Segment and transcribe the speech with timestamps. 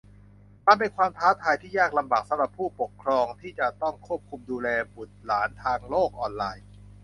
[0.65, 6.65] มันเป็นความท้าทายที่ยากลำบากสำหรับผู้ปกครองที่จะต้องควบคุมดูแลบุตรหลานทางโลกออนไลน์